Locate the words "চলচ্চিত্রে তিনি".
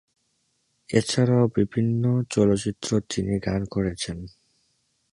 2.29-3.35